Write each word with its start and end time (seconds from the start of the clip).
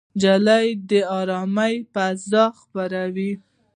نجلۍ 0.17 0.67
د 0.89 0.91
ارامۍ 1.19 1.73
فضا 1.93 2.45
خپروي. 2.59 3.31